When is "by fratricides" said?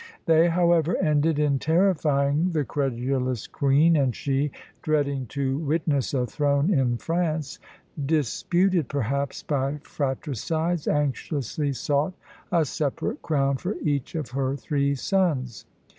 9.43-10.87